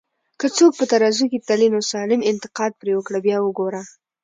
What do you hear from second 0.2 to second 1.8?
که څوک په ترازو کي تلې، نو